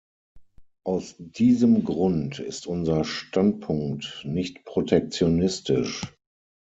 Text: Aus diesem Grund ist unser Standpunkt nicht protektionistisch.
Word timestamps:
Aus 0.83 1.13
diesem 1.19 1.83
Grund 1.83 2.39
ist 2.39 2.65
unser 2.65 3.03
Standpunkt 3.03 4.23
nicht 4.25 4.65
protektionistisch. 4.65 6.01